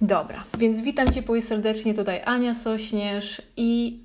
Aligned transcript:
Dobra, 0.00 0.44
więc 0.58 0.80
witam 0.80 1.12
Cię 1.12 1.22
po 1.22 1.40
serdecznie, 1.40 1.94
tutaj 1.94 2.22
Ania 2.24 2.54
Sośnierz 2.54 3.42
i 3.56 4.00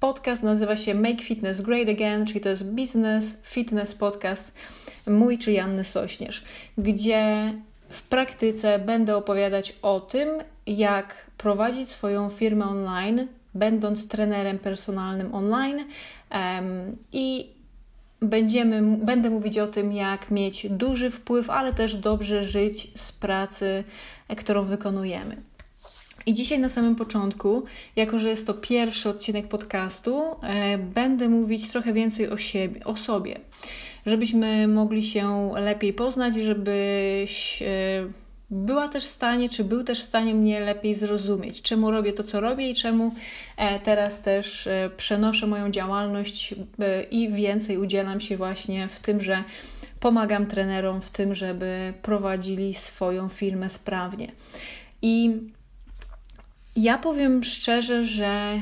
podcast 0.00 0.42
nazywa 0.42 0.76
się 0.76 0.94
Make 0.94 1.20
Fitness 1.20 1.60
Great 1.60 1.88
Again, 1.88 2.26
czyli 2.26 2.40
to 2.40 2.48
jest 2.48 2.70
business, 2.70 3.42
fitness 3.42 3.94
podcast 3.94 4.54
mój, 5.06 5.38
czyli 5.38 5.58
Anny 5.58 5.84
Sośnierz, 5.84 6.44
gdzie 6.78 7.54
w 7.88 8.02
praktyce 8.02 8.78
będę 8.78 9.16
opowiadać 9.16 9.74
o 9.82 10.00
tym, 10.00 10.28
jak 10.66 11.26
prowadzić 11.38 11.88
swoją 11.88 12.30
firmę 12.30 12.66
online, 12.66 13.26
będąc 13.54 14.08
trenerem 14.08 14.58
personalnym 14.58 15.34
online 15.34 15.84
um, 16.30 16.96
i 17.12 17.57
będziemy, 18.22 18.96
będę 18.96 19.30
mówić 19.30 19.58
o 19.58 19.66
tym, 19.66 19.92
jak 19.92 20.30
mieć 20.30 20.66
duży 20.70 21.10
wpływ, 21.10 21.50
ale 21.50 21.74
też 21.74 21.96
dobrze 21.96 22.44
żyć 22.44 22.88
z 22.94 23.12
pracy, 23.12 23.84
którą 24.36 24.64
wykonujemy. 24.64 25.36
I 26.26 26.34
dzisiaj 26.34 26.58
na 26.58 26.68
samym 26.68 26.96
początku, 26.96 27.64
jako 27.96 28.18
że 28.18 28.28
jest 28.30 28.46
to 28.46 28.54
pierwszy 28.54 29.08
odcinek 29.08 29.48
podcastu, 29.48 30.22
e, 30.42 30.78
będę 30.78 31.28
mówić 31.28 31.68
trochę 31.68 31.92
więcej 31.92 32.30
o, 32.30 32.36
siebie, 32.36 32.84
o 32.84 32.96
sobie, 32.96 33.40
żebyśmy 34.06 34.68
mogli 34.68 35.02
się 35.02 35.52
lepiej 35.54 35.92
poznać 35.92 36.34
żebyś 36.34 37.62
e, 37.62 38.27
była 38.50 38.88
też 38.88 39.04
w 39.04 39.08
stanie, 39.08 39.48
czy 39.48 39.64
był 39.64 39.84
też 39.84 40.00
w 40.00 40.02
stanie 40.02 40.34
mnie 40.34 40.60
lepiej 40.60 40.94
zrozumieć, 40.94 41.62
czemu 41.62 41.90
robię 41.90 42.12
to, 42.12 42.22
co 42.22 42.40
robię 42.40 42.70
i 42.70 42.74
czemu 42.74 43.14
e, 43.56 43.80
teraz 43.80 44.22
też 44.22 44.66
e, 44.66 44.90
przenoszę 44.96 45.46
moją 45.46 45.70
działalność 45.70 46.54
e, 46.78 47.02
i 47.02 47.28
więcej 47.28 47.78
udzielam 47.78 48.20
się 48.20 48.36
właśnie 48.36 48.88
w 48.88 49.00
tym, 49.00 49.22
że 49.22 49.44
pomagam 50.00 50.46
trenerom 50.46 51.00
w 51.00 51.10
tym, 51.10 51.34
żeby 51.34 51.92
prowadzili 52.02 52.74
swoją 52.74 53.28
firmę 53.28 53.70
sprawnie. 53.70 54.32
I 55.02 55.32
ja 56.76 56.98
powiem 56.98 57.44
szczerze, 57.44 58.04
że 58.04 58.60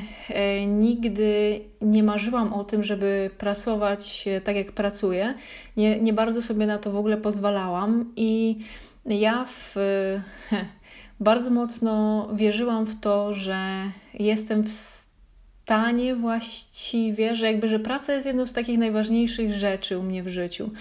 nigdy 0.67 1.61
nie 1.81 2.03
marzyłam 2.03 2.53
o 2.53 2.63
tym, 2.63 2.83
żeby 2.83 3.29
pracować 3.37 4.25
tak, 4.43 4.55
jak 4.55 4.71
pracuję. 4.71 5.33
Nie, 5.77 5.99
nie 5.99 6.13
bardzo 6.13 6.41
sobie 6.41 6.65
na 6.65 6.77
to 6.77 6.91
w 6.91 6.95
ogóle 6.95 7.17
pozwalałam 7.17 8.13
i 8.15 8.59
ja 9.07 9.45
w, 9.45 9.75
bardzo 11.19 11.49
mocno 11.49 12.27
wierzyłam 12.33 12.85
w 12.85 12.99
to, 12.99 13.33
że 13.33 13.57
jestem 14.13 14.63
w 14.63 14.71
stanie 14.71 16.15
właściwie, 16.15 17.35
że 17.35 17.45
jakby, 17.45 17.69
że 17.69 17.79
praca 17.79 18.13
jest 18.13 18.27
jedną 18.27 18.47
z 18.47 18.53
takich 18.53 18.79
najważniejszych 18.79 19.51
rzeczy 19.51 19.97
u 19.97 20.03
mnie 20.03 20.23
w 20.23 20.27
życiu, 20.27 20.71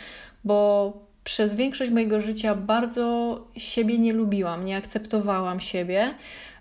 bo 0.45 0.93
przez 1.25 1.55
większość 1.55 1.91
mojego 1.91 2.21
życia 2.21 2.55
bardzo 2.55 3.41
siebie 3.57 3.99
nie 3.99 4.13
lubiłam, 4.13 4.65
nie 4.65 4.77
akceptowałam 4.77 5.61
siebie. 5.61 6.15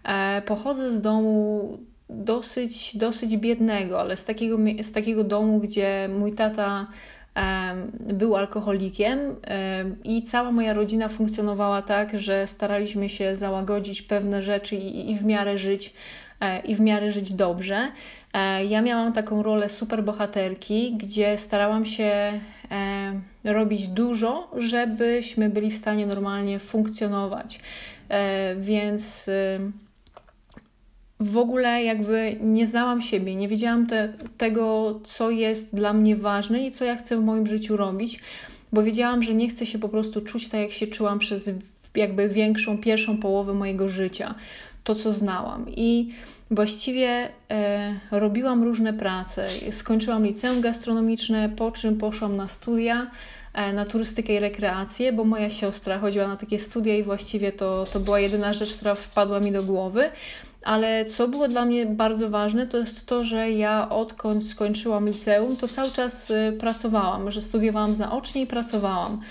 E, 0.04 0.42
pochodzę 0.42 0.92
z 0.92 1.02
domu 1.02 1.78
dosyć, 2.10 2.98
dosyć 2.98 3.38
biednego, 3.38 4.00
ale 4.00 4.18
z 4.18 4.26
takiego, 4.26 4.58
z 4.82 4.92
takiego 4.92 5.24
domu, 5.24 5.60
gdzie 5.60 6.10
mój 6.20 6.34
tata 6.34 6.88
był 8.00 8.36
alkoholikiem 8.36 9.20
i 10.04 10.22
cała 10.22 10.52
moja 10.52 10.74
rodzina 10.74 11.10
funkcjonowała 11.10 11.82
tak, 11.82 12.20
że 12.20 12.48
staraliśmy 12.48 13.10
się 13.10 13.36
załagodzić 13.36 14.02
pewne 14.02 14.42
rzeczy 14.42 14.76
i, 14.76 15.16
w 15.16 15.26
miarę 15.26 15.60
żyć 15.60 15.94
e, 16.40 16.60
i 16.62 16.76
w 16.76 16.80
miarę 16.80 17.12
żyć 17.12 17.34
dobrze. 17.34 17.92
E, 18.34 18.66
ja 18.66 18.82
miałam 18.82 19.14
taką 19.14 19.44
rolę 19.44 19.70
superbohaterki, 19.70 20.96
gdzie 20.98 21.38
starałam 21.38 21.86
się 21.86 22.40
e, 22.72 23.14
robić 23.44 23.88
dużo, 23.88 24.52
żebyśmy 24.58 25.50
byli 25.50 25.72
w 25.72 25.78
stanie 25.78 26.08
normalnie 26.08 26.60
funkcjonować. 26.60 27.60
Więc 28.58 29.30
w 31.20 31.38
ogóle 31.38 31.84
jakby 31.84 32.38
nie 32.42 32.68
znałam 32.68 33.02
siebie, 33.02 33.36
nie 33.36 33.48
wiedziałam 33.48 33.88
te, 33.88 34.14
tego, 34.38 35.00
co 35.04 35.30
jest 35.30 35.76
dla 35.76 35.94
mnie 35.94 36.16
ważne 36.16 36.68
i 36.68 36.72
co 36.72 36.86
ja 36.86 36.96
chcę 36.96 37.18
w 37.18 37.24
moim 37.24 37.48
życiu 37.48 37.78
robić, 37.78 38.20
bo 38.74 38.84
wiedziałam, 38.84 39.24
że 39.24 39.34
nie 39.34 39.50
chcę 39.50 39.66
się 39.66 39.80
po 39.80 39.90
prostu 39.90 40.22
czuć 40.22 40.50
tak, 40.50 40.62
jak 40.62 40.72
się 40.72 40.88
czułam 40.88 41.20
przez 41.20 41.52
jakby 41.96 42.30
większą, 42.30 42.78
pierwszą 42.78 43.18
połowę 43.18 43.54
mojego 43.54 43.90
życia, 43.90 44.36
to 44.84 44.96
co 44.96 45.14
znałam. 45.14 45.66
I 45.76 46.10
właściwie 46.52 47.30
e, 47.52 48.00
robiłam 48.12 48.64
różne 48.64 48.94
prace. 48.94 49.48
Skończyłam 49.72 50.26
liceum 50.26 50.62
gastronomiczne, 50.62 51.50
po 51.50 51.72
czym 51.72 51.98
poszłam 51.98 52.36
na 52.36 52.48
studia 52.48 53.12
e, 53.54 53.74
na 53.74 53.86
turystykę 53.86 54.34
i 54.34 54.40
rekreację, 54.40 55.14
bo 55.14 55.24
moja 55.24 55.50
siostra 55.50 56.00
chodziła 56.00 56.28
na 56.28 56.36
takie 56.36 56.60
studia 56.60 56.98
i 56.98 57.04
właściwie 57.04 57.52
to, 57.52 57.86
to 57.94 58.00
była 58.00 58.20
jedyna 58.20 58.54
rzecz, 58.54 58.76
która 58.76 58.96
wpadła 58.96 59.40
mi 59.40 59.52
do 59.52 59.64
głowy. 59.64 60.10
Ale 60.66 61.06
co 61.06 61.28
było 61.28 61.48
dla 61.48 61.66
mnie 61.66 61.86
bardzo 61.86 62.30
ważne, 62.30 62.68
to 62.68 62.78
jest 62.78 63.06
to, 63.06 63.24
że 63.24 63.52
ja 63.52 63.90
odkąd 63.90 64.48
skończyłam 64.48 65.08
liceum, 65.08 65.58
to 65.58 65.68
cały 65.68 65.92
czas 65.92 66.32
y, 66.32 66.58
pracowałam, 66.60 67.32
że 67.32 67.42
studiowałam 67.42 67.94
zaocznie 67.94 68.42
i 68.42 68.48
pracowałam. 68.48 69.22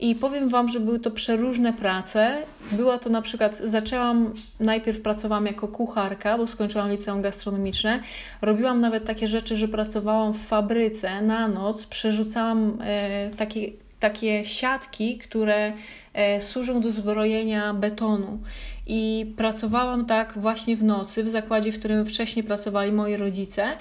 I 0.00 0.14
powiem 0.14 0.48
Wam, 0.48 0.68
że 0.68 0.80
były 0.80 1.00
to 1.00 1.10
przeróżne 1.10 1.72
prace. 1.72 2.42
Była 2.72 2.98
to 2.98 3.10
na 3.10 3.22
przykład, 3.22 3.56
zaczęłam, 3.56 4.34
najpierw 4.60 5.00
pracowałam 5.00 5.46
jako 5.46 5.68
kucharka, 5.68 6.38
bo 6.38 6.46
skończyłam 6.46 6.90
liceum 6.90 7.22
gastronomiczne. 7.22 8.02
Robiłam 8.42 8.80
nawet 8.80 9.04
takie 9.04 9.28
rzeczy, 9.28 9.56
że 9.56 9.68
pracowałam 9.68 10.34
w 10.34 10.46
fabryce 10.46 11.22
na 11.22 11.48
noc, 11.48 11.86
przerzucałam 11.86 12.78
e, 12.80 13.30
takie, 13.30 13.60
takie 14.00 14.44
siatki, 14.44 15.18
które 15.18 15.72
e, 16.14 16.40
służą 16.40 16.80
do 16.80 16.90
zbrojenia 16.90 17.74
betonu. 17.74 18.38
I 18.86 19.32
pracowałam 19.36 20.06
tak 20.06 20.32
właśnie 20.36 20.76
w 20.76 20.84
nocy 20.84 21.24
w 21.24 21.28
zakładzie, 21.28 21.72
w 21.72 21.78
którym 21.78 22.06
wcześniej 22.06 22.44
pracowali 22.44 22.92
moi 22.92 23.16
rodzice. 23.16 23.76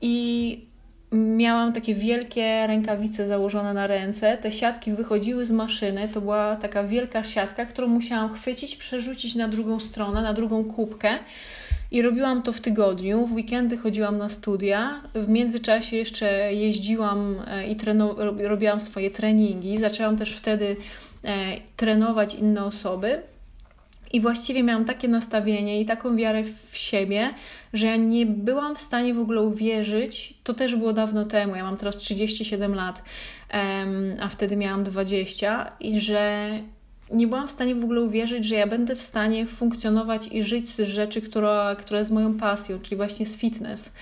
I 0.00 0.68
miałam 1.12 1.72
takie 1.72 1.94
wielkie 1.94 2.66
rękawice 2.66 3.26
założone 3.26 3.74
na 3.74 3.86
ręce. 3.86 4.38
Te 4.38 4.52
siatki 4.52 4.92
wychodziły 4.92 5.46
z 5.46 5.50
maszyny. 5.50 6.08
To 6.08 6.20
była 6.20 6.56
taka 6.56 6.84
wielka 6.84 7.24
siatka, 7.24 7.66
którą 7.66 7.88
musiałam 7.88 8.34
chwycić, 8.34 8.76
przerzucić 8.76 9.34
na 9.34 9.48
drugą 9.48 9.80
stronę, 9.80 10.22
na 10.22 10.32
drugą 10.32 10.64
kubkę. 10.64 11.18
I 11.90 12.02
robiłam 12.02 12.42
to 12.42 12.52
w 12.52 12.60
tygodniu. 12.60 13.26
W 13.26 13.32
weekendy 13.32 13.76
chodziłam 13.78 14.18
na 14.18 14.28
studia. 14.28 15.02
W 15.14 15.28
międzyczasie 15.28 15.96
jeszcze 15.96 16.54
jeździłam 16.54 17.36
e, 17.46 17.66
i 17.66 17.76
robiłam 18.48 18.80
swoje 18.80 19.10
treningi. 19.10 19.78
Zaczęłam 19.78 20.16
też 20.16 20.32
wtedy 20.32 20.76
e, 21.24 21.34
trenować 21.76 22.34
inne 22.34 22.64
osoby. 22.64 23.22
I 24.12 24.20
właściwie 24.20 24.62
miałam 24.62 24.84
takie 24.84 25.08
nastawienie 25.08 25.80
i 25.80 25.86
taką 25.86 26.16
wiarę 26.16 26.42
w 26.70 26.76
siebie, 26.76 27.34
że 27.72 27.86
ja 27.86 27.96
nie 27.96 28.26
byłam 28.26 28.76
w 28.76 28.80
stanie 28.80 29.14
w 29.14 29.18
ogóle 29.18 29.42
uwierzyć. 29.42 30.34
To 30.44 30.54
też 30.54 30.76
było 30.76 30.92
dawno 30.92 31.24
temu. 31.24 31.56
Ja 31.56 31.64
mam 31.64 31.76
teraz 31.76 31.96
37 31.96 32.74
lat, 32.74 33.02
a 34.20 34.28
wtedy 34.28 34.56
miałam 34.56 34.84
20, 34.84 35.72
i 35.80 36.00
że 36.00 36.50
nie 37.10 37.26
byłam 37.26 37.48
w 37.48 37.50
stanie 37.50 37.74
w 37.74 37.84
ogóle 37.84 38.00
uwierzyć, 38.00 38.44
że 38.44 38.54
ja 38.54 38.66
będę 38.66 38.96
w 38.96 39.02
stanie 39.02 39.46
funkcjonować 39.46 40.28
i 40.32 40.42
żyć 40.42 40.68
z 40.68 40.80
rzeczy, 40.80 41.22
która, 41.22 41.76
która 41.78 41.98
jest 41.98 42.10
moją 42.10 42.34
pasją, 42.34 42.78
czyli 42.78 42.96
właśnie 42.96 43.26
z 43.26 43.36
fitness. 43.36 43.94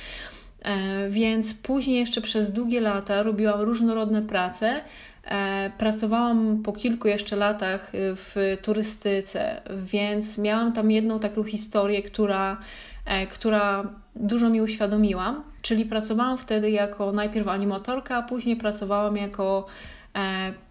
E, 0.63 1.11
więc 1.11 1.55
później 1.55 2.01
jeszcze 2.01 2.21
przez 2.21 2.53
długie 2.53 2.81
lata 2.81 3.23
robiłam 3.23 3.61
różnorodne 3.61 4.23
prace, 4.23 4.83
E, 5.27 5.71
pracowałam 5.79 6.63
po 6.63 6.73
kilku 6.73 7.09
jeszcze 7.09 7.37
latach 7.37 7.93
w 7.95 8.57
turystyce, 8.63 9.63
więc 9.85 10.39
miałam 10.39 10.73
tam 10.73 10.91
jedną 10.91 11.19
taką 11.19 11.45
historię, 11.45 12.03
która, 12.03 12.57
e, 13.05 13.27
która 13.27 13.83
dużo 14.17 14.51
mi 14.51 14.63
uświadomiła. 14.63 15.43
Czyli 15.63 15.85
pracowałam 15.85 16.39
wtedy 16.39 16.71
jako 16.71 17.13
najpierw 17.13 17.49
animatorka, 17.49 18.17
a 18.17 18.23
później 18.23 18.57
pracowałam 18.57 19.17
jako 19.17 19.67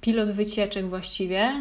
pilot 0.02 0.32
wycieczek 0.32 0.86
właściwie. 0.90 1.52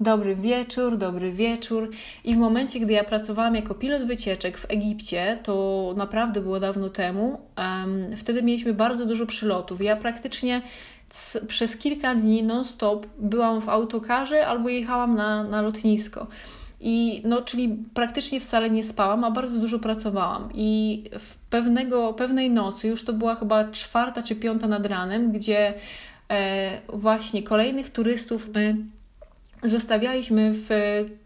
Dobry 0.00 0.36
wieczór, 0.36 0.96
dobry 0.96 1.32
wieczór. 1.32 1.90
I 2.24 2.34
w 2.34 2.38
momencie, 2.38 2.80
gdy 2.80 2.92
ja 2.92 3.04
pracowałam 3.04 3.54
jako 3.54 3.74
pilot 3.74 4.04
wycieczek 4.04 4.58
w 4.58 4.70
Egipcie, 4.70 5.38
to 5.42 5.94
naprawdę 5.96 6.40
było 6.40 6.60
dawno 6.60 6.88
temu, 6.88 7.40
um, 7.58 8.16
wtedy 8.16 8.42
mieliśmy 8.42 8.74
bardzo 8.74 9.06
dużo 9.06 9.26
przylotów. 9.26 9.80
Ja 9.80 9.96
praktycznie 9.96 10.62
przez 11.48 11.76
kilka 11.76 12.14
dni 12.14 12.42
non-stop 12.42 13.06
byłam 13.18 13.60
w 13.60 13.68
autokarze 13.68 14.46
albo 14.46 14.68
jechałam 14.68 15.14
na, 15.14 15.44
na 15.44 15.62
lotnisko. 15.62 16.26
I 16.80 17.22
no, 17.24 17.42
czyli 17.42 17.82
praktycznie 17.94 18.40
wcale 18.40 18.70
nie 18.70 18.84
spałam, 18.84 19.24
a 19.24 19.30
bardzo 19.30 19.58
dużo 19.60 19.78
pracowałam. 19.78 20.48
I 20.54 21.02
w 21.18 21.36
pewnego, 21.36 22.12
pewnej 22.12 22.50
nocy, 22.50 22.88
już 22.88 23.04
to 23.04 23.12
była 23.12 23.34
chyba 23.34 23.64
czwarta 23.64 24.22
czy 24.22 24.36
piąta 24.36 24.68
nad 24.68 24.86
ranem, 24.86 25.32
gdzie 25.32 25.74
e, 26.30 26.80
właśnie 26.88 27.42
kolejnych 27.42 27.90
turystów 27.90 28.48
my 28.54 28.76
zostawialiśmy 29.64 30.52
w, 30.54 30.68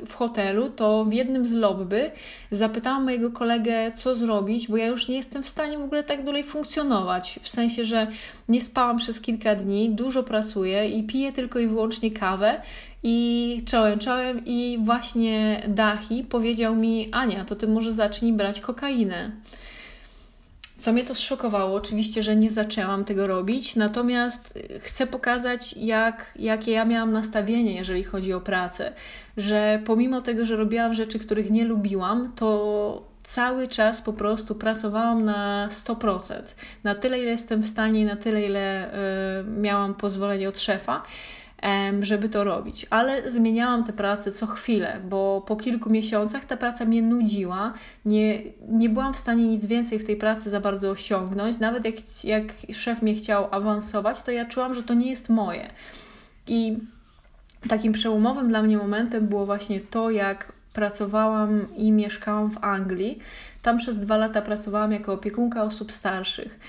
w 0.06 0.14
hotelu, 0.14 0.70
to 0.70 1.04
w 1.04 1.12
jednym 1.12 1.46
z 1.46 1.52
lobby 1.52 2.10
zapytałam 2.50 3.04
mojego 3.04 3.30
kolegę, 3.30 3.92
co 3.92 4.14
zrobić, 4.14 4.68
bo 4.68 4.76
ja 4.76 4.86
już 4.86 5.08
nie 5.08 5.16
jestem 5.16 5.42
w 5.42 5.48
stanie 5.48 5.78
w 5.78 5.82
ogóle 5.82 6.02
tak 6.02 6.24
dalej 6.24 6.44
funkcjonować. 6.44 7.38
W 7.42 7.48
sensie, 7.48 7.84
że 7.84 8.06
nie 8.48 8.60
spałam 8.60 8.98
przez 8.98 9.20
kilka 9.20 9.54
dni, 9.54 9.90
dużo 9.90 10.22
pracuję 10.22 10.88
i 10.88 11.02
piję 11.02 11.32
tylko 11.32 11.58
i 11.58 11.66
wyłącznie 11.66 12.10
kawę. 12.10 12.62
I 13.02 13.60
czołem, 13.66 13.98
czołem, 13.98 14.42
i 14.46 14.78
właśnie 14.84 15.62
Dachi 15.68 16.24
powiedział 16.24 16.76
mi: 16.76 17.08
Ania, 17.12 17.44
to 17.44 17.56
ty 17.56 17.68
może 17.68 17.92
zacznij 17.92 18.32
brać 18.32 18.60
kokainę. 18.60 19.30
Co 20.78 20.92
mnie 20.92 21.04
to 21.04 21.14
zszokowało, 21.14 21.76
oczywiście, 21.76 22.22
że 22.22 22.36
nie 22.36 22.50
zaczęłam 22.50 23.04
tego 23.04 23.26
robić, 23.26 23.76
natomiast 23.76 24.58
chcę 24.80 25.06
pokazać, 25.06 25.72
jak, 25.76 26.32
jakie 26.36 26.72
ja 26.72 26.84
miałam 26.84 27.12
nastawienie, 27.12 27.74
jeżeli 27.74 28.04
chodzi 28.04 28.32
o 28.32 28.40
pracę. 28.40 28.92
Że 29.36 29.82
pomimo 29.84 30.20
tego, 30.20 30.46
że 30.46 30.56
robiłam 30.56 30.94
rzeczy, 30.94 31.18
których 31.18 31.50
nie 31.50 31.64
lubiłam, 31.64 32.32
to 32.36 33.08
cały 33.22 33.68
czas 33.68 34.02
po 34.02 34.12
prostu 34.12 34.54
pracowałam 34.54 35.24
na 35.24 35.68
100%. 35.70 36.34
Na 36.84 36.94
tyle, 36.94 37.18
ile 37.18 37.30
jestem 37.30 37.62
w 37.62 37.68
stanie, 37.68 38.06
na 38.06 38.16
tyle, 38.16 38.46
ile 38.46 38.90
y, 39.40 39.50
miałam 39.50 39.94
pozwolenie 39.94 40.48
od 40.48 40.58
szefa 40.58 41.02
żeby 42.00 42.28
to 42.28 42.44
robić. 42.44 42.86
Ale 42.90 43.30
zmieniałam 43.30 43.84
tę 43.84 43.92
pracę 43.92 44.32
co 44.32 44.46
chwilę, 44.46 45.00
bo 45.08 45.44
po 45.46 45.56
kilku 45.56 45.90
miesiącach 45.90 46.44
ta 46.44 46.56
praca 46.56 46.84
mnie 46.84 47.02
nudziła. 47.02 47.72
Nie, 48.04 48.42
nie 48.68 48.88
byłam 48.88 49.14
w 49.14 49.18
stanie 49.18 49.48
nic 49.48 49.66
więcej 49.66 49.98
w 49.98 50.04
tej 50.04 50.16
pracy 50.16 50.50
za 50.50 50.60
bardzo 50.60 50.90
osiągnąć. 50.90 51.58
Nawet 51.58 51.84
jak, 51.84 52.24
jak 52.24 52.44
szef 52.72 53.02
mnie 53.02 53.14
chciał 53.14 53.54
awansować, 53.54 54.22
to 54.22 54.30
ja 54.30 54.44
czułam, 54.44 54.74
że 54.74 54.82
to 54.82 54.94
nie 54.94 55.10
jest 55.10 55.28
moje. 55.28 55.70
I 56.46 56.78
takim 57.68 57.92
przełomowym 57.92 58.48
dla 58.48 58.62
mnie 58.62 58.76
momentem 58.76 59.26
było 59.26 59.46
właśnie 59.46 59.80
to, 59.80 60.10
jak 60.10 60.52
pracowałam 60.72 61.76
i 61.76 61.92
mieszkałam 61.92 62.50
w 62.50 62.64
Anglii. 62.64 63.18
Tam 63.62 63.78
przez 63.78 63.98
dwa 63.98 64.16
lata 64.16 64.42
pracowałam 64.42 64.92
jako 64.92 65.12
opiekunka 65.12 65.62
osób 65.62 65.92
starszych 65.92 66.60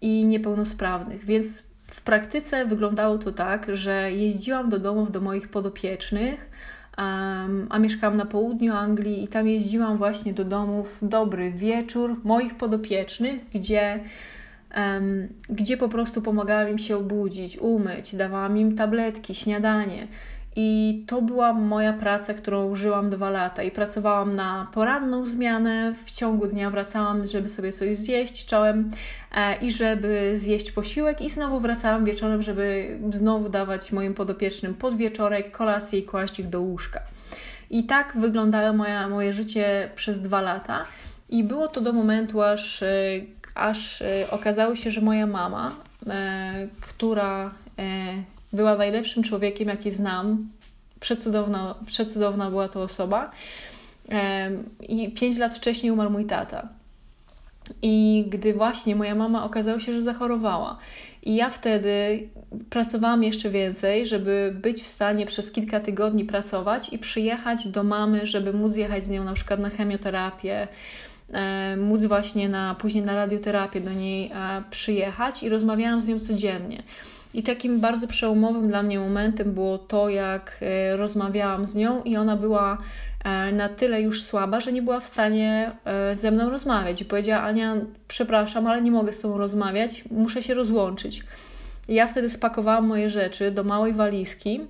i 0.00 0.24
niepełnosprawnych, 0.24 1.24
więc 1.24 1.62
w 1.94 2.00
praktyce 2.00 2.66
wyglądało 2.66 3.18
to 3.18 3.32
tak, 3.32 3.66
że 3.72 4.12
jeździłam 4.12 4.68
do 4.68 4.78
domów 4.78 5.12
do 5.12 5.20
moich 5.20 5.48
podopiecznych, 5.48 6.50
a 7.70 7.78
mieszkałam 7.78 8.16
na 8.16 8.26
południu 8.26 8.74
Anglii 8.74 9.24
i 9.24 9.28
tam 9.28 9.48
jeździłam 9.48 9.98
właśnie 9.98 10.32
do 10.32 10.44
domów 10.44 10.98
dobry 11.02 11.52
wieczór 11.52 12.20
moich 12.24 12.54
podopiecznych, 12.54 13.48
gdzie 13.54 14.00
gdzie 15.48 15.76
po 15.76 15.88
prostu 15.88 16.22
pomagałam 16.22 16.68
im 16.68 16.78
się 16.78 16.96
obudzić, 16.96 17.58
umyć, 17.58 18.16
dawałam 18.16 18.58
im 18.58 18.76
tabletki, 18.76 19.34
śniadanie. 19.34 20.06
I 20.56 21.02
to 21.06 21.22
była 21.22 21.52
moja 21.52 21.92
praca, 21.92 22.34
którą 22.34 22.66
użyłam 22.66 23.10
dwa 23.10 23.30
lata. 23.30 23.62
I 23.62 23.70
pracowałam 23.70 24.36
na 24.36 24.68
poranną 24.74 25.26
zmianę, 25.26 25.94
w 26.04 26.10
ciągu 26.10 26.46
dnia 26.46 26.70
wracałam, 26.70 27.26
żeby 27.26 27.48
sobie 27.48 27.72
coś 27.72 27.98
zjeść 27.98 28.46
czołem 28.46 28.90
e, 29.34 29.56
i 29.56 29.70
żeby 29.70 30.32
zjeść 30.34 30.72
posiłek, 30.72 31.20
i 31.20 31.30
znowu 31.30 31.60
wracałam 31.60 32.04
wieczorem, 32.04 32.42
żeby 32.42 32.98
znowu 33.10 33.48
dawać 33.48 33.92
moim 33.92 34.14
podopiecznym 34.14 34.74
podwieczorek, 34.74 35.50
kolację 35.50 35.98
i 35.98 36.02
kłaść 36.02 36.38
ich 36.38 36.48
do 36.48 36.60
łóżka. 36.60 37.00
I 37.70 37.84
tak 37.84 38.12
wyglądało 38.16 38.72
moja, 38.72 39.08
moje 39.08 39.32
życie 39.32 39.90
przez 39.94 40.20
dwa 40.20 40.40
lata. 40.40 40.84
I 41.28 41.44
było 41.44 41.68
to 41.68 41.80
do 41.80 41.92
momentu, 41.92 42.42
aż, 42.42 42.82
e, 42.82 42.86
aż 43.54 44.02
e, 44.02 44.26
okazało 44.30 44.76
się, 44.76 44.90
że 44.90 45.00
moja 45.00 45.26
mama, 45.26 45.72
która 46.80 47.50
była 48.54 48.76
najlepszym 48.76 49.22
człowiekiem, 49.22 49.68
jaki 49.68 49.90
znam. 49.90 50.48
Przecudowna, 51.00 51.74
przecudowna 51.86 52.50
była 52.50 52.68
to 52.68 52.82
osoba. 52.82 53.30
I 54.88 55.12
pięć 55.12 55.38
lat 55.38 55.54
wcześniej 55.54 55.92
umarł 55.92 56.10
mój 56.10 56.26
tata. 56.26 56.68
I 57.82 58.24
gdy 58.28 58.54
właśnie 58.54 58.96
moja 58.96 59.14
mama 59.14 59.44
okazało 59.44 59.80
się, 59.80 59.92
że 59.92 60.02
zachorowała, 60.02 60.78
i 61.24 61.36
ja 61.36 61.50
wtedy 61.50 62.28
pracowałam 62.70 63.22
jeszcze 63.22 63.50
więcej, 63.50 64.06
żeby 64.06 64.56
być 64.62 64.82
w 64.82 64.86
stanie 64.86 65.26
przez 65.26 65.52
kilka 65.52 65.80
tygodni 65.80 66.24
pracować 66.24 66.92
i 66.92 66.98
przyjechać 66.98 67.68
do 67.68 67.82
mamy, 67.82 68.26
żeby 68.26 68.52
móc 68.52 68.76
jechać 68.76 69.06
z 69.06 69.10
nią 69.10 69.24
na 69.24 69.32
przykład 69.32 69.60
na 69.60 69.70
chemioterapię, 69.70 70.68
móc 71.76 72.04
właśnie 72.04 72.48
na, 72.48 72.74
później 72.74 73.04
na 73.04 73.14
radioterapię 73.14 73.80
do 73.80 73.92
niej 73.92 74.30
e, 74.34 74.62
przyjechać 74.70 75.42
i 75.42 75.48
rozmawiałam 75.48 76.00
z 76.00 76.08
nią 76.08 76.20
codziennie. 76.20 76.82
I 77.34 77.42
takim 77.42 77.80
bardzo 77.80 78.08
przełomowym 78.08 78.68
dla 78.68 78.82
mnie 78.82 78.98
momentem 78.98 79.52
było 79.52 79.78
to, 79.78 80.08
jak 80.08 80.58
e, 80.60 80.96
rozmawiałam 80.96 81.66
z 81.66 81.74
nią, 81.74 82.02
i 82.02 82.16
ona 82.16 82.36
była 82.36 82.78
e, 83.24 83.52
na 83.52 83.68
tyle 83.68 84.02
już 84.02 84.22
słaba, 84.22 84.60
że 84.60 84.72
nie 84.72 84.82
była 84.82 85.00
w 85.00 85.06
stanie 85.06 85.72
e, 85.84 86.14
ze 86.14 86.30
mną 86.30 86.50
rozmawiać. 86.50 87.00
I 87.00 87.04
powiedziała: 87.04 87.42
Ania, 87.42 87.76
przepraszam, 88.08 88.66
ale 88.66 88.82
nie 88.82 88.90
mogę 88.90 89.12
z 89.12 89.20
tobą 89.20 89.38
rozmawiać, 89.38 90.04
muszę 90.10 90.42
się 90.42 90.54
rozłączyć. 90.54 91.22
I 91.88 91.94
ja 91.94 92.06
wtedy 92.06 92.28
spakowałam 92.28 92.86
moje 92.86 93.10
rzeczy 93.10 93.50
do 93.50 93.64
małej 93.64 93.92
walizki 93.92 94.60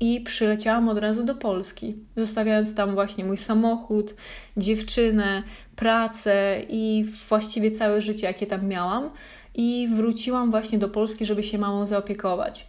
i 0.00 0.20
przyleciałam 0.20 0.88
od 0.88 0.98
razu 0.98 1.24
do 1.24 1.34
Polski, 1.34 1.96
zostawiając 2.16 2.74
tam 2.74 2.94
właśnie 2.94 3.24
mój 3.24 3.36
samochód, 3.36 4.14
dziewczynę, 4.56 5.42
pracę 5.76 6.60
i 6.68 7.04
właściwie 7.28 7.70
całe 7.70 8.00
życie, 8.00 8.26
jakie 8.26 8.46
tam 8.46 8.66
miałam 8.66 9.10
i 9.54 9.88
wróciłam 9.96 10.50
właśnie 10.50 10.78
do 10.78 10.88
Polski, 10.88 11.24
żeby 11.24 11.42
się 11.42 11.58
mamą 11.58 11.86
zaopiekować. 11.86 12.66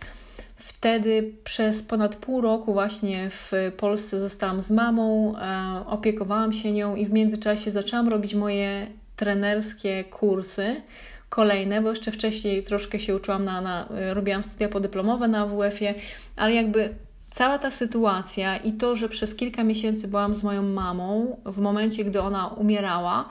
Wtedy 0.56 1.34
przez 1.44 1.84
ponad 1.84 2.16
pół 2.16 2.42
roku 2.42 2.74
właśnie 2.74 3.30
w 3.30 3.52
Polsce 3.78 4.20
zostałam 4.20 4.62
z 4.62 4.72
mamą, 4.72 5.36
e, 5.38 5.86
opiekowałam 5.88 6.54
się 6.54 6.72
nią 6.72 6.96
i 6.96 7.06
w 7.06 7.14
międzyczasie 7.14 7.72
zaczęłam 7.72 8.10
robić 8.10 8.36
moje 8.36 8.88
trenerskie 9.16 10.04
kursy 10.04 10.82
kolejne, 11.30 11.82
bo 11.82 11.90
jeszcze 11.90 12.12
wcześniej 12.12 12.64
troszkę 12.64 13.00
się 13.00 13.16
uczyłam 13.16 13.46
na, 13.46 13.62
na 13.62 13.88
robiłam 14.14 14.44
studia 14.44 14.70
podyplomowe 14.70 15.28
na 15.28 15.42
AWF-ie, 15.42 15.94
ale 16.36 16.54
jakby 16.54 16.96
cała 17.32 17.60
ta 17.60 17.72
sytuacja 17.72 18.58
i 18.58 18.74
to, 18.74 18.96
że 18.96 19.10
przez 19.10 19.36
kilka 19.36 19.64
miesięcy 19.64 20.08
byłam 20.08 20.36
z 20.36 20.44
moją 20.44 20.64
mamą 20.64 21.38
w 21.46 21.58
momencie, 21.58 22.04
gdy 22.04 22.22
ona 22.22 22.48
umierała, 22.48 23.30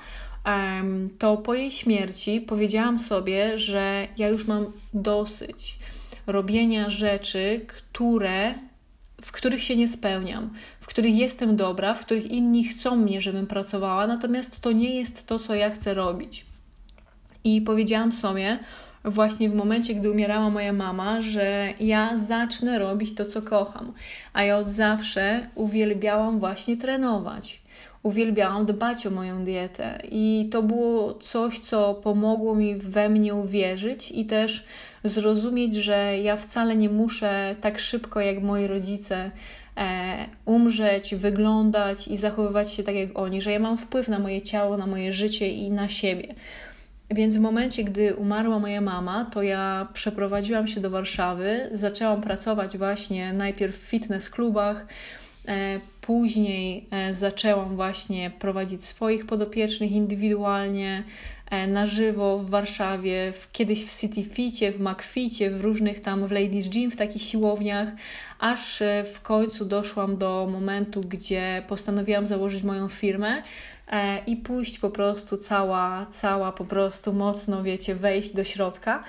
to 1.18 1.36
po 1.36 1.54
jej 1.54 1.70
śmierci 1.70 2.40
powiedziałam 2.40 2.98
sobie, 2.98 3.58
że 3.58 4.08
ja 4.18 4.28
już 4.28 4.46
mam 4.46 4.66
dosyć 4.94 5.78
robienia 6.26 6.90
rzeczy, 6.90 7.60
które, 7.66 8.54
w 9.22 9.32
których 9.32 9.62
się 9.62 9.76
nie 9.76 9.88
spełniam, 9.88 10.50
w 10.80 10.86
których 10.86 11.14
jestem 11.14 11.56
dobra, 11.56 11.94
w 11.94 12.00
których 12.00 12.26
inni 12.26 12.64
chcą 12.64 12.96
mnie, 12.96 13.20
żebym 13.20 13.46
pracowała, 13.46 14.06
natomiast 14.06 14.60
to 14.60 14.72
nie 14.72 14.94
jest 14.94 15.26
to, 15.26 15.38
co 15.38 15.54
ja 15.54 15.70
chcę 15.70 15.94
robić. 15.94 16.46
I 17.44 17.60
powiedziałam 17.60 18.12
sobie, 18.12 18.58
właśnie 19.04 19.50
w 19.50 19.54
momencie, 19.54 19.94
gdy 19.94 20.10
umierała 20.10 20.50
moja 20.50 20.72
mama, 20.72 21.20
że 21.20 21.74
ja 21.80 22.16
zacznę 22.16 22.78
robić 22.78 23.14
to, 23.14 23.24
co 23.24 23.42
kocham. 23.42 23.92
A 24.32 24.42
ja 24.42 24.58
od 24.58 24.68
zawsze 24.68 25.46
uwielbiałam 25.54 26.38
właśnie 26.38 26.76
trenować 26.76 27.61
uwielbiałam 28.02 28.66
dbać 28.66 29.06
o 29.06 29.10
moją 29.10 29.44
dietę 29.44 29.98
i 30.10 30.48
to 30.50 30.62
było 30.62 31.14
coś, 31.14 31.58
co 31.58 31.94
pomogło 31.94 32.54
mi 32.54 32.76
we 32.76 33.08
mnie 33.08 33.34
uwierzyć 33.34 34.10
i 34.10 34.26
też 34.26 34.64
zrozumieć, 35.04 35.74
że 35.74 36.18
ja 36.18 36.36
wcale 36.36 36.76
nie 36.76 36.88
muszę 36.88 37.56
tak 37.60 37.78
szybko 37.78 38.20
jak 38.20 38.42
moi 38.42 38.66
rodzice 38.66 39.30
e, 39.76 40.14
umrzeć, 40.44 41.14
wyglądać 41.14 42.08
i 42.08 42.16
zachowywać 42.16 42.72
się 42.72 42.82
tak 42.82 42.94
jak 42.94 43.18
oni, 43.18 43.42
że 43.42 43.52
ja 43.52 43.58
mam 43.58 43.78
wpływ 43.78 44.08
na 44.08 44.18
moje 44.18 44.42
ciało, 44.42 44.76
na 44.76 44.86
moje 44.86 45.12
życie 45.12 45.52
i 45.52 45.70
na 45.70 45.88
siebie. 45.88 46.34
Więc 47.10 47.36
w 47.36 47.40
momencie, 47.40 47.84
gdy 47.84 48.14
umarła 48.14 48.58
moja 48.58 48.80
mama, 48.80 49.24
to 49.24 49.42
ja 49.42 49.88
przeprowadziłam 49.92 50.68
się 50.68 50.80
do 50.80 50.90
Warszawy, 50.90 51.70
zaczęłam 51.72 52.20
pracować 52.20 52.78
właśnie 52.78 53.32
najpierw 53.32 53.76
w 53.76 53.88
fitness 53.88 54.30
klubach, 54.30 54.86
później 56.00 56.86
e, 56.90 57.14
zaczęłam 57.14 57.76
właśnie 57.76 58.30
prowadzić 58.30 58.84
swoich 58.84 59.26
podopiecznych 59.26 59.92
indywidualnie, 59.92 61.04
e, 61.50 61.66
na 61.66 61.86
żywo 61.86 62.38
w 62.38 62.50
Warszawie, 62.50 63.32
w, 63.32 63.52
kiedyś 63.52 63.84
w 63.84 64.00
City 64.00 64.24
Ficie, 64.24 64.72
w 64.72 64.80
McFicie, 64.80 65.50
w 65.50 65.60
różnych 65.60 66.00
tam, 66.00 66.26
w 66.26 66.32
Ladies 66.32 66.68
Gym, 66.68 66.90
w 66.90 66.96
takich 66.96 67.22
siłowniach, 67.22 67.88
aż 68.38 68.82
w 69.14 69.20
końcu 69.20 69.64
doszłam 69.64 70.16
do 70.16 70.48
momentu, 70.52 71.00
gdzie 71.00 71.62
postanowiłam 71.68 72.26
założyć 72.26 72.62
moją 72.62 72.88
firmę 72.88 73.42
i 74.26 74.36
pójść 74.36 74.78
po 74.78 74.90
prostu 74.90 75.36
cała, 75.36 76.06
cała 76.06 76.52
po 76.52 76.64
prostu 76.64 77.12
mocno, 77.12 77.62
wiecie, 77.62 77.94
wejść 77.94 78.34
do 78.34 78.44
środka. 78.44 79.04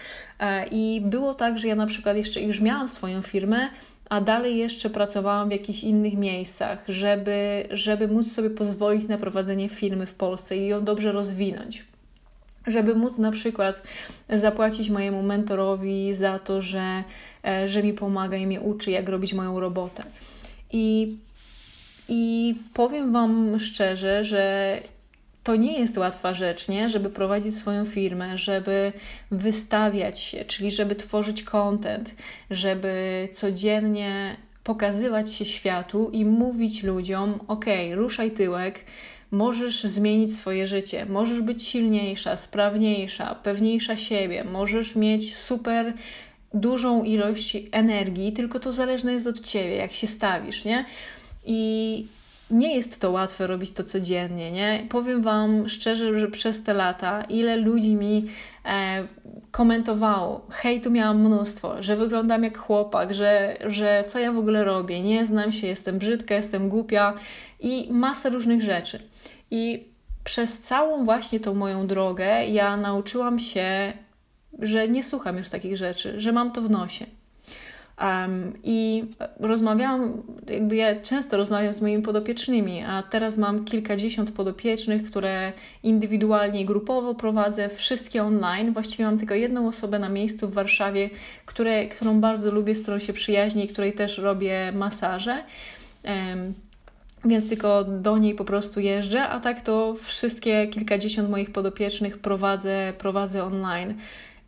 I 0.72 1.02
było 1.06 1.34
tak, 1.34 1.58
że 1.58 1.68
ja 1.68 1.76
na 1.76 1.86
przykład 1.86 2.18
jeszcze 2.18 2.42
już 2.42 2.62
miałam 2.62 2.90
swoją 2.90 3.22
firmę, 3.22 3.70
a 4.10 4.22
dalej 4.22 4.58
jeszcze 4.58 4.90
pracowałam 4.90 5.50
w 5.50 5.52
jakichś 5.52 5.84
innych 5.84 6.18
miejscach, 6.18 6.84
żeby, 6.88 7.68
żeby 7.72 8.08
móc 8.08 8.32
sobie 8.32 8.50
pozwolić 8.50 9.08
na 9.08 9.18
prowadzenie 9.18 9.70
firmy 9.70 10.06
w 10.06 10.14
Polsce 10.14 10.58
i 10.58 10.68
ją 10.68 10.84
dobrze 10.84 11.12
rozwinąć. 11.12 11.86
żeby 12.68 12.96
móc 12.96 13.18
na 13.18 13.32
przykład 13.32 13.82
zapłacić 14.30 14.90
mojemu 14.90 15.22
mentorowi 15.24 16.14
za 16.14 16.40
to, 16.40 16.62
że, 16.62 17.04
e, 17.46 17.68
że 17.68 17.84
mi 17.84 17.94
pomaga 17.94 18.38
i 18.38 18.48
mnie 18.48 18.62
uczy, 18.62 18.92
jak 18.92 19.10
robić 19.10 19.34
moją 19.34 19.60
robotę. 19.60 20.04
I, 20.72 21.18
I 22.10 22.56
powiem 22.74 23.12
Wam 23.14 23.60
szczerze, 23.60 24.24
że 24.24 24.80
to 25.44 25.56
nie 25.56 25.80
jest 25.80 25.98
łatwa 25.98 26.34
rzecz, 26.34 26.68
nie? 26.70 26.90
żeby 26.90 27.10
prowadzić 27.10 27.56
swoją 27.56 27.86
firmę, 27.86 28.38
żeby 28.38 28.92
wystawiać 29.32 30.20
się, 30.20 30.46
czyli 30.46 30.72
żeby 30.72 30.96
tworzyć 30.96 31.44
content, 31.44 32.16
żeby 32.50 33.30
codziennie 33.32 34.38
pokazywać 34.64 35.34
się 35.34 35.46
światu 35.46 36.10
i 36.10 36.26
mówić 36.26 36.84
ludziom: 36.84 37.40
OK, 37.48 37.66
ruszaj 37.94 38.32
tyłek, 38.32 38.80
możesz 39.32 39.84
zmienić 39.84 40.36
swoje 40.36 40.68
życie, 40.68 41.06
możesz 41.06 41.42
być 41.42 41.64
silniejsza, 41.64 42.38
sprawniejsza, 42.38 43.36
pewniejsza 43.36 43.98
siebie, 43.98 44.44
możesz 44.44 44.96
mieć 44.96 45.36
super 45.36 45.94
dużą 46.54 47.04
ilość 47.04 47.58
energii, 47.72 48.34
tylko 48.34 48.60
to 48.60 48.72
zależne 48.72 49.14
jest 49.14 49.28
od 49.28 49.40
ciebie, 49.40 49.76
jak 49.76 49.94
się 49.94 50.08
stawisz, 50.08 50.66
nie? 50.66 50.86
I 51.46 52.06
nie 52.54 52.76
jest 52.76 53.02
to 53.02 53.12
łatwe 53.12 53.48
robić 53.48 53.72
to 53.72 53.84
codziennie, 53.84 54.52
nie? 54.52 54.88
Powiem 54.90 55.22
Wam 55.22 55.70
szczerze, 55.70 56.20
że 56.20 56.28
przez 56.28 56.64
te 56.64 56.74
lata 56.74 57.24
ile 57.24 57.58
ludzi 57.58 57.96
mi 57.96 58.30
e, 58.66 59.04
komentowało, 59.52 60.48
hejtu 60.50 60.92
miałam 60.92 61.20
mnóstwo, 61.20 61.84
że 61.84 61.98
wyglądam 61.98 62.44
jak 62.44 62.58
chłopak, 62.58 63.14
że, 63.14 63.58
że 63.66 64.04
co 64.08 64.20
ja 64.20 64.32
w 64.32 64.38
ogóle 64.38 64.64
robię, 64.64 65.02
nie 65.02 65.26
znam 65.26 65.52
się, 65.52 65.68
jestem 65.68 65.98
brzydka, 65.98 66.36
jestem 66.36 66.70
głupia 66.70 67.14
i 67.60 67.88
masa 67.92 68.30
różnych 68.30 68.62
rzeczy. 68.62 69.00
I 69.52 69.88
przez 70.24 70.60
całą 70.60 71.06
właśnie 71.06 71.40
tą 71.40 71.54
moją 71.54 71.88
drogę 71.88 72.46
ja 72.46 72.78
nauczyłam 72.78 73.40
się, 73.40 73.94
że 74.60 74.88
nie 74.88 75.04
słucham 75.04 75.38
już 75.38 75.50
takich 75.50 75.78
rzeczy, 75.78 76.20
że 76.20 76.32
mam 76.32 76.52
to 76.52 76.62
w 76.62 76.70
nosie. 76.70 77.06
Um, 78.02 78.54
I 78.64 79.04
rozmawiałam, 79.40 80.24
jakby 80.48 80.76
ja 80.76 81.02
często 81.02 81.38
rozmawiam 81.38 81.74
z 81.74 81.82
moimi 81.82 82.04
podopiecznymi, 82.04 82.84
a 82.84 83.04
teraz 83.04 83.38
mam 83.38 83.66
kilkadziesiąt 83.66 84.32
podopiecznych, 84.32 85.04
które 85.04 85.54
indywidualnie 85.84 86.62
i 86.62 86.66
grupowo 86.66 87.16
prowadzę, 87.16 87.70
wszystkie 87.70 88.24
online. 88.24 88.74
Właściwie 88.74 89.06
mam 89.06 89.18
tylko 89.18 89.36
jedną 89.36 89.68
osobę 89.68 90.00
na 90.00 90.10
miejscu 90.10 90.48
w 90.48 90.54
Warszawie, 90.54 91.10
które, 91.46 91.88
którą 91.88 92.22
bardzo 92.22 92.52
lubię, 92.52 92.76
z 92.76 92.82
którą 92.82 93.00
się 93.00 93.14
przyjaźnię 93.14 93.66
i 93.66 93.68
której 93.68 93.94
też 93.94 94.18
robię 94.18 94.72
masaże. 94.76 95.44
Um, 96.04 96.54
więc 97.26 97.50
tylko 97.50 97.84
do 97.84 98.18
niej 98.18 98.36
po 98.36 98.46
prostu 98.46 98.80
jeżdżę, 98.80 99.22
a 99.22 99.40
tak 99.40 99.62
to 99.62 99.96
wszystkie 100.02 100.68
kilkadziesiąt 100.68 101.30
moich 101.30 101.52
podopiecznych 101.52 102.18
prowadzę, 102.18 102.94
prowadzę 102.98 103.44
online. 103.44 103.94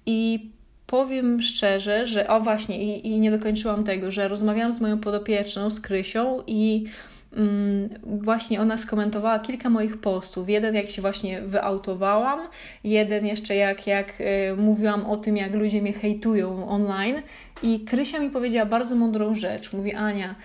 I 0.06 0.50
powiem 0.88 1.42
szczerze, 1.42 2.08
że 2.08 2.27
o 2.27 2.39
właśnie, 2.39 2.84
i, 2.84 3.08
i 3.08 3.20
nie 3.20 3.32
dokończyłam 3.32 3.84
tego, 3.84 4.12
że 4.12 4.27
rozmawiałam 4.27 4.74
z 4.74 4.82
moją 4.82 5.00
podopieczną, 5.00 5.72
z 5.72 5.82
Krysią 5.82 6.39
i 6.48 6.86
mm, 7.34 7.89
właśnie 8.04 8.62
ona 8.62 8.77
skomentowała 8.77 9.39
kilka 9.39 9.70
moich 9.70 9.98
postów. 9.98 10.50
Jeden 10.50 10.75
jak 10.75 10.89
się 10.89 11.01
właśnie 11.01 11.42
wyautowałam, 11.42 12.39
jeden 12.84 13.25
jeszcze 13.25 13.56
jak, 13.56 13.88
jak 13.88 14.13
y, 14.22 14.56
mówiłam 14.58 15.06
o 15.06 15.18
tym, 15.18 15.38
jak 15.38 15.54
ludzie 15.54 15.82
mnie 15.82 15.94
hejtują 15.94 16.70
online 16.70 17.22
i 17.63 17.80
Krysia 17.80 18.20
mi 18.20 18.30
powiedziała 18.30 18.65
bardzo 18.65 18.96
mądrą 18.96 19.36
rzecz. 19.36 19.74
Mówi 19.74 19.94
Ania, 19.94 20.36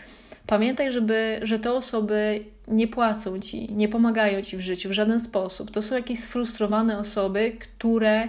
pamiętaj, 0.46 0.92
żeby, 0.92 1.40
że 1.42 1.58
te 1.58 1.72
osoby 1.72 2.44
nie 2.68 2.88
płacą 2.88 3.40
ci, 3.40 3.72
nie 3.72 3.88
pomagają 3.88 4.42
ci 4.42 4.56
w 4.56 4.60
życiu 4.60 4.88
w 4.88 4.92
żaden 4.92 5.20
sposób. 5.20 5.70
To 5.70 5.82
są 5.82 5.94
jakieś 5.94 6.18
sfrustrowane 6.18 6.98
osoby, 6.98 7.52
które 7.58 8.28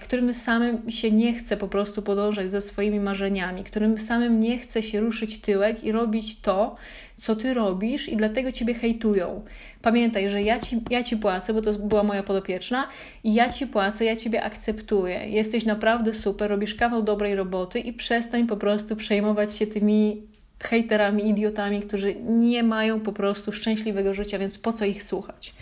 którym 0.00 0.34
samym 0.34 0.90
się 0.90 1.10
nie 1.10 1.34
chce 1.34 1.56
po 1.56 1.68
prostu 1.68 2.02
podążać 2.02 2.50
za 2.50 2.60
swoimi 2.60 3.00
marzeniami, 3.00 3.64
którym 3.64 3.98
samym 3.98 4.40
nie 4.40 4.58
chce 4.58 4.82
się 4.82 5.00
ruszyć 5.00 5.40
tyłek 5.40 5.84
i 5.84 5.92
robić 5.92 6.40
to, 6.40 6.76
co 7.16 7.36
ty 7.36 7.54
robisz, 7.54 8.08
i 8.08 8.16
dlatego 8.16 8.52
ciebie 8.52 8.74
hejtują. 8.74 9.44
Pamiętaj, 9.82 10.30
że 10.30 10.42
ja 10.42 10.58
ci, 10.58 10.80
ja 10.90 11.02
ci 11.02 11.16
płacę, 11.16 11.54
bo 11.54 11.62
to 11.62 11.72
była 11.72 12.02
moja 12.02 12.22
podopieczna, 12.22 12.88
i 13.24 13.34
ja 13.34 13.48
ci 13.48 13.66
płacę, 13.66 14.04
ja 14.04 14.16
ciebie 14.16 14.42
akceptuję. 14.42 15.28
Jesteś 15.28 15.64
naprawdę 15.64 16.14
super, 16.14 16.50
robisz 16.50 16.74
kawał 16.74 17.02
dobrej 17.02 17.34
roboty 17.34 17.80
i 17.80 17.92
przestań 17.92 18.46
po 18.46 18.56
prostu 18.56 18.96
przejmować 18.96 19.56
się 19.56 19.66
tymi 19.66 20.22
hejterami, 20.60 21.28
idiotami, 21.28 21.80
którzy 21.80 22.14
nie 22.14 22.62
mają 22.62 23.00
po 23.00 23.12
prostu 23.12 23.52
szczęśliwego 23.52 24.14
życia, 24.14 24.38
więc 24.38 24.58
po 24.58 24.72
co 24.72 24.84
ich 24.84 25.02
słuchać? 25.02 25.54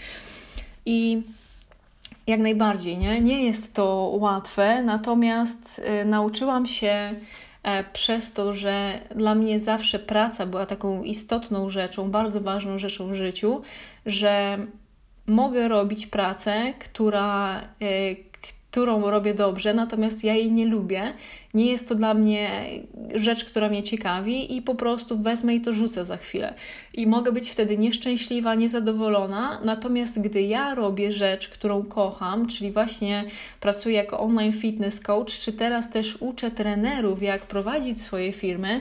I 0.87 1.23
jak 2.31 2.41
najbardziej, 2.41 2.99
nie? 2.99 3.21
Nie 3.21 3.45
jest 3.45 3.75
to 3.75 4.13
łatwe, 4.15 4.83
natomiast 4.83 5.79
y, 6.03 6.05
nauczyłam 6.05 6.67
się 6.67 7.15
e, 7.63 7.85
przez 7.85 8.33
to, 8.33 8.53
że 8.53 9.01
dla 9.15 9.35
mnie 9.35 9.61
zawsze 9.61 9.99
praca 9.99 10.47
była 10.47 10.67
taką 10.67 11.03
istotną 11.03 11.71
rzeczą, 11.71 12.11
bardzo 12.11 12.41
ważną 12.41 12.79
rzeczą 12.79 13.09
w 13.09 13.15
życiu, 13.15 13.63
że 14.07 14.59
mogę 15.27 15.69
robić 15.69 16.07
pracę, 16.07 16.75
która, 16.79 17.61
y, 17.83 18.17
którą 18.71 19.11
robię 19.11 19.35
dobrze, 19.35 19.75
natomiast 19.75 20.25
ja 20.25 20.35
jej 20.35 20.53
nie 20.53 20.67
lubię. 20.67 21.12
Nie 21.55 21.73
jest 21.73 21.89
to 21.89 21.95
dla 21.95 22.15
mnie 22.15 22.65
rzecz, 23.15 23.45
która 23.45 23.69
mnie 23.69 23.83
ciekawi 23.83 24.57
i 24.57 24.62
po 24.62 24.75
prostu 24.75 25.23
wezmę 25.23 25.55
i 25.55 25.61
to 25.61 25.73
rzucę 25.73 26.05
za 26.05 26.17
chwilę. 26.17 26.55
I 26.95 27.07
mogę 27.07 27.33
być 27.33 27.50
wtedy 27.50 27.79
nieszczęśliwa, 27.79 28.55
niezadowolona, 28.55 29.61
natomiast 29.65 30.21
gdy 30.21 30.43
ja 30.43 30.75
robię 30.75 31.12
rzecz, 31.12 31.49
którą 31.49 31.83
kocham, 31.83 32.49
czyli 32.49 32.73
właśnie 32.73 33.25
pracuję 33.61 33.95
jako 33.97 34.21
online 34.21 34.53
fitness 34.53 35.00
coach, 35.00 35.39
czy 35.41 35.53
teraz 35.53 35.91
też 35.91 36.17
uczę 36.21 36.50
trenerów, 36.50 37.23
jak 37.23 37.43
prowadzić 37.43 38.03
swoje 38.03 38.33
firmy, 38.33 38.81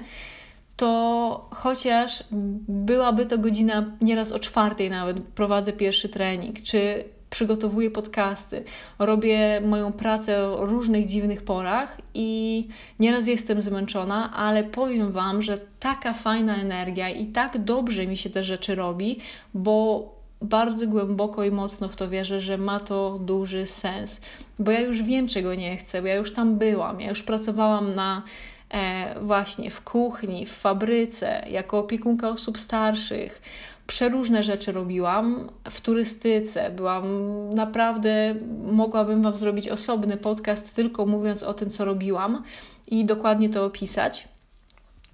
to 0.78 1.50
chociaż 1.52 2.24
byłaby 2.68 3.26
to 3.26 3.38
godzina 3.38 3.86
nieraz 4.02 4.32
o 4.32 4.40
czwartej 4.40 4.90
nawet 4.90 5.20
prowadzę 5.20 5.74
pierwszy 5.74 6.10
trening, 6.10 6.62
czy 6.62 7.04
przygotowuję 7.30 7.92
podcasty, 7.92 8.64
robię 9.00 9.62
moją 9.62 9.92
pracę 9.92 10.44
o 10.44 10.66
różnych 10.66 11.06
dziwnych 11.06 11.44
porach 11.44 11.98
i 12.14 12.68
nieraz 13.00 13.28
jestem 13.28 13.62
zmęczona, 13.62 14.34
ale 14.34 14.64
powiem 14.64 15.12
Wam, 15.12 15.42
że 15.42 15.58
taka 15.80 16.14
fajna 16.14 16.56
energia 16.56 17.10
i 17.10 17.26
tak 17.26 17.58
dobrze 17.58 18.08
mi 18.08 18.18
się 18.18 18.30
te 18.30 18.44
rzeczy 18.44 18.76
robi, 18.76 19.20
bo 19.54 20.04
bardzo 20.42 20.88
głęboko 20.88 21.44
i 21.44 21.52
mocno 21.52 21.88
w 21.88 21.96
to 21.96 22.10
wierzę, 22.10 22.42
że 22.42 22.58
ma 22.58 22.80
to 22.80 23.20
duży 23.20 23.68
sens, 23.68 24.22
bo 24.60 24.72
ja 24.72 24.80
już 24.80 25.04
wiem, 25.04 25.28
czego 25.28 25.56
nie 25.56 25.78
chcę, 25.78 26.02
bo 26.02 26.08
ja 26.08 26.16
już 26.16 26.34
tam 26.34 26.58
byłam, 26.58 27.02
ja 27.02 27.10
już 27.10 27.24
pracowałam 27.24 27.96
na 27.96 28.24
e, 28.70 29.16
właśnie 29.22 29.72
w 29.72 29.82
kuchni, 29.82 30.46
w 30.46 30.52
fabryce, 30.52 31.46
jako 31.50 31.80
opiekunka 31.80 32.30
osób 32.30 32.58
starszych, 32.58 33.42
przeróżne 33.90 34.44
rzeczy 34.44 34.72
robiłam 34.72 35.50
w 35.70 35.82
turystyce. 35.82 36.70
Byłam 36.70 37.06
naprawdę, 37.50 38.36
mogłabym 38.72 39.22
Wam 39.22 39.36
zrobić 39.36 39.70
osobny 39.70 40.18
podcast, 40.18 40.76
tylko 40.76 41.06
mówiąc 41.06 41.44
o 41.44 41.54
tym, 41.54 41.70
co 41.70 41.86
robiłam 41.86 42.44
i 42.88 43.06
dokładnie 43.06 43.50
to 43.50 43.66
opisać. 43.66 44.28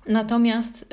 Natomiast 0.07 0.85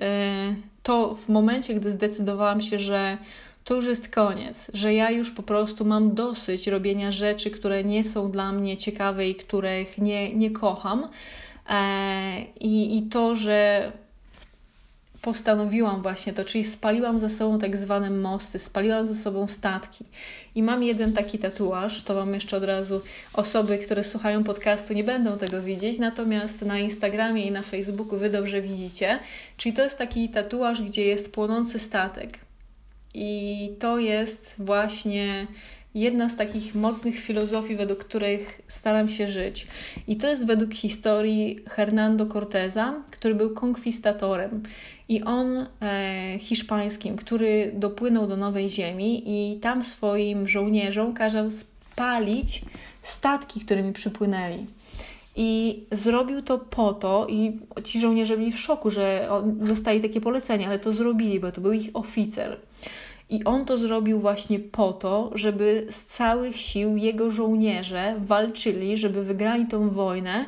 yy, 0.48 0.56
to 0.82 1.14
w 1.14 1.28
momencie, 1.28 1.74
gdy 1.74 1.90
zdecydowałam 1.90 2.60
się, 2.60 2.78
że 2.78 3.18
to 3.64 3.74
już 3.74 3.86
jest 3.86 4.08
koniec, 4.08 4.70
że 4.74 4.94
ja 4.94 5.10
już 5.10 5.30
po 5.30 5.42
prostu 5.42 5.84
mam 5.84 6.14
dosyć 6.14 6.66
robienia 6.66 7.12
rzeczy, 7.12 7.50
które 7.50 7.84
nie 7.84 8.04
są 8.04 8.30
dla 8.30 8.52
mnie 8.52 8.76
ciekawe 8.76 9.28
i 9.28 9.34
których 9.34 9.98
nie, 9.98 10.34
nie 10.34 10.50
kocham. 10.50 11.08
E, 11.68 12.42
i, 12.60 12.98
I 12.98 13.02
to, 13.02 13.36
że 13.36 13.92
postanowiłam 15.22 16.02
właśnie 16.02 16.32
to, 16.32 16.44
czyli 16.44 16.64
spaliłam 16.64 17.18
ze 17.18 17.30
sobą 17.30 17.58
tak 17.58 17.76
zwane 17.76 18.10
mosty, 18.10 18.58
spaliłam 18.58 19.06
ze 19.06 19.14
sobą 19.14 19.48
statki. 19.48 20.04
I 20.54 20.62
mam 20.62 20.82
jeden 20.82 21.12
taki 21.12 21.38
tatuaż, 21.38 22.02
to 22.02 22.14
Wam 22.14 22.34
jeszcze 22.34 22.56
od 22.56 22.64
razu 22.64 23.00
osoby, 23.34 23.78
które 23.78 24.04
słuchają 24.04 24.44
podcastu 24.44 24.94
nie 24.94 25.04
będą 25.04 25.38
tego 25.38 25.62
widzieć, 25.62 25.98
natomiast 25.98 26.62
na 26.62 26.78
Instagramie 26.78 27.46
i 27.46 27.50
na 27.50 27.62
Facebooku 27.62 28.18
Wy 28.18 28.30
dobrze 28.30 28.62
widzicie. 28.62 29.18
Czyli 29.56 29.72
to 29.72 29.84
jest 29.84 29.98
taki 29.98 30.28
tatuaż, 30.28 30.82
gdzie 30.82 31.04
jest 31.04 31.32
płonący 31.32 31.78
statek. 31.78 32.38
I 33.14 33.70
to 33.78 33.98
jest 33.98 34.54
właśnie 34.58 35.46
jedna 35.94 36.28
z 36.28 36.36
takich 36.36 36.74
mocnych 36.74 37.18
filozofii, 37.18 37.76
według 37.76 38.04
których 38.04 38.62
staram 38.68 39.08
się 39.08 39.28
żyć. 39.28 39.66
I 40.08 40.16
to 40.16 40.28
jest 40.28 40.46
według 40.46 40.74
historii 40.74 41.58
Hernando 41.68 42.26
Corteza, 42.26 42.94
który 43.10 43.34
był 43.34 43.50
konkwistatorem. 43.50 44.62
I 45.08 45.22
on 45.22 45.66
e, 45.82 46.38
hiszpańskim, 46.38 47.16
który 47.16 47.72
dopłynął 47.74 48.26
do 48.26 48.36
Nowej 48.36 48.70
Ziemi 48.70 49.22
i 49.26 49.60
tam 49.60 49.84
swoim 49.84 50.48
żołnierzom 50.48 51.14
kazał 51.14 51.50
spalić 51.50 52.62
statki, 53.02 53.60
którymi 53.60 53.92
przypłynęli. 53.92 54.66
I 55.36 55.82
zrobił 55.92 56.42
to 56.42 56.58
po 56.58 56.92
to, 56.92 57.26
i 57.28 57.52
ci 57.84 58.00
żołnierze 58.00 58.36
byli 58.36 58.52
w 58.52 58.60
szoku, 58.60 58.90
że 58.90 59.28
dostali 59.44 60.00
takie 60.00 60.20
polecenie, 60.20 60.66
ale 60.66 60.78
to 60.78 60.92
zrobili, 60.92 61.40
bo 61.40 61.52
to 61.52 61.60
był 61.60 61.72
ich 61.72 61.90
oficer. 61.94 62.56
I 63.32 63.44
on 63.44 63.64
to 63.64 63.78
zrobił 63.78 64.20
właśnie 64.20 64.58
po 64.58 64.92
to, 64.92 65.30
żeby 65.34 65.86
z 65.90 66.04
całych 66.04 66.56
sił 66.56 66.96
jego 66.96 67.30
żołnierze 67.30 68.14
walczyli, 68.18 68.96
żeby 68.96 69.24
wygrali 69.24 69.66
tą 69.66 69.90
wojnę, 69.90 70.44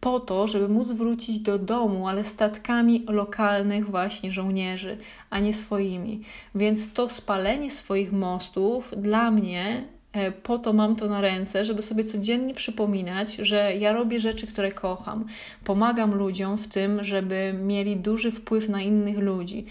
po 0.00 0.20
to, 0.20 0.48
żeby 0.48 0.68
móc 0.68 0.88
wrócić 0.88 1.38
do 1.38 1.58
domu, 1.58 2.08
ale 2.08 2.24
statkami 2.24 3.04
lokalnych 3.08 3.90
właśnie 3.90 4.32
żołnierzy, 4.32 4.98
a 5.30 5.40
nie 5.40 5.54
swoimi. 5.54 6.22
Więc 6.54 6.92
to 6.92 7.08
spalenie 7.08 7.70
swoich 7.70 8.12
mostów 8.12 8.94
dla 8.96 9.30
mnie 9.30 9.84
e, 10.12 10.32
po 10.32 10.58
to 10.58 10.72
mam 10.72 10.96
to 10.96 11.06
na 11.06 11.20
ręce, 11.20 11.64
żeby 11.64 11.82
sobie 11.82 12.04
codziennie 12.04 12.54
przypominać, 12.54 13.34
że 13.34 13.76
ja 13.76 13.92
robię 13.92 14.20
rzeczy, 14.20 14.46
które 14.46 14.72
kocham. 14.72 15.24
Pomagam 15.64 16.14
ludziom 16.14 16.58
w 16.58 16.68
tym, 16.68 17.04
żeby 17.04 17.54
mieli 17.62 17.96
duży 17.96 18.32
wpływ 18.32 18.68
na 18.68 18.82
innych 18.82 19.18
ludzi, 19.18 19.64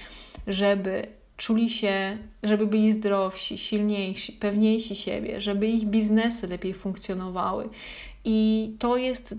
żeby 0.47 1.07
czuli 1.37 1.69
się, 1.69 2.17
żeby 2.43 2.67
byli 2.67 2.91
zdrowsi, 2.91 3.57
silniejsi, 3.57 4.33
pewniejsi 4.33 4.95
siebie, 4.95 5.41
żeby 5.41 5.67
ich 5.67 5.85
biznesy 5.85 6.47
lepiej 6.47 6.73
funkcjonowały. 6.73 7.69
I 8.25 8.71
to 8.79 8.97
jest 8.97 9.35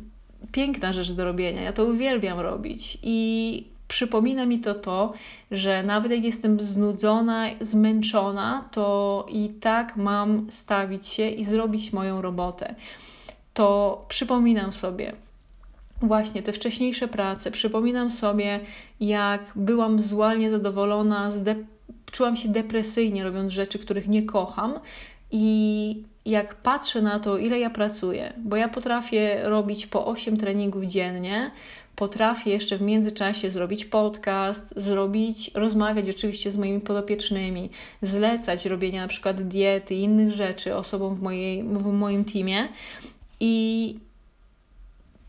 piękna 0.52 0.92
rzecz 0.92 1.12
do 1.12 1.24
robienia. 1.24 1.62
Ja 1.62 1.72
to 1.72 1.84
uwielbiam 1.84 2.40
robić. 2.40 2.98
I 3.02 3.64
przypomina 3.88 4.46
mi 4.46 4.58
to 4.60 4.74
to, 4.74 5.12
że 5.50 5.82
nawet 5.82 6.12
jak 6.12 6.24
jestem 6.24 6.60
znudzona, 6.60 7.46
zmęczona, 7.60 8.68
to 8.72 9.26
i 9.28 9.48
tak 9.48 9.96
mam 9.96 10.46
stawić 10.50 11.06
się 11.06 11.28
i 11.28 11.44
zrobić 11.44 11.92
moją 11.92 12.22
robotę. 12.22 12.74
To 13.54 14.04
przypominam 14.08 14.72
sobie, 14.72 15.12
właśnie 16.02 16.42
te 16.42 16.52
wcześniejsze 16.52 17.08
prace. 17.08 17.50
Przypominam 17.50 18.10
sobie, 18.10 18.60
jak 19.00 19.52
byłam 19.56 20.02
zła, 20.02 20.34
niezadowolona, 20.34 21.30
czułam 22.10 22.36
się 22.36 22.48
depresyjnie, 22.48 23.24
robiąc 23.24 23.50
rzeczy, 23.50 23.78
których 23.78 24.08
nie 24.08 24.22
kocham. 24.22 24.80
I 25.30 26.02
jak 26.24 26.54
patrzę 26.54 27.02
na 27.02 27.20
to, 27.20 27.38
ile 27.38 27.58
ja 27.58 27.70
pracuję, 27.70 28.32
bo 28.38 28.56
ja 28.56 28.68
potrafię 28.68 29.40
robić 29.42 29.86
po 29.86 30.06
8 30.06 30.36
treningów 30.36 30.84
dziennie, 30.84 31.50
potrafię 31.96 32.50
jeszcze 32.50 32.76
w 32.78 32.82
międzyczasie 32.82 33.50
zrobić 33.50 33.84
podcast, 33.84 34.74
zrobić, 34.76 35.50
rozmawiać 35.54 36.10
oczywiście 36.10 36.50
z 36.50 36.58
moimi 36.58 36.80
podopiecznymi, 36.80 37.70
zlecać 38.02 38.66
robienie 38.66 39.00
na 39.00 39.08
przykład 39.08 39.42
diety 39.42 39.94
i 39.94 40.02
innych 40.02 40.32
rzeczy 40.32 40.76
osobom 40.76 41.14
w, 41.14 41.22
mojej, 41.22 41.62
w 41.62 41.86
moim 41.86 42.24
teamie. 42.24 42.68
I 43.40 43.94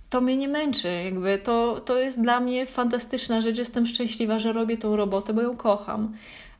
to 0.09 0.21
mnie 0.21 0.37
nie 0.37 0.47
męczy, 0.47 1.03
jakby 1.05 1.37
to, 1.37 1.79
to 1.79 1.97
jest 1.97 2.21
dla 2.21 2.39
mnie 2.39 2.65
fantastyczna 2.65 3.41
rzecz. 3.41 3.57
Jestem 3.57 3.85
szczęśliwa, 3.85 4.39
że 4.39 4.53
robię 4.53 4.77
tą 4.77 4.95
robotę, 4.95 5.33
bo 5.33 5.41
ją 5.41 5.57
kocham. 5.57 6.13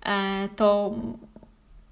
E, 0.08 0.50
to 0.56 0.96